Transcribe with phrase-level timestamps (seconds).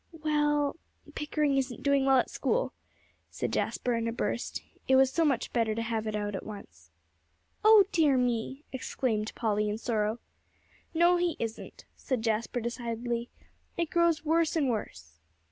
[0.23, 0.77] "Well,
[1.13, 2.73] Pickering isn't doing well at school,"
[3.29, 4.63] said Jasper, in a burst.
[4.87, 6.89] It was so much better to have it out at once.
[7.63, 10.17] "Oh dear me!" exclaimed Polly, in sorrow.
[10.95, 13.29] "No, he isn't," said Jasper decidedly;
[13.77, 15.19] "it grows worse and worse."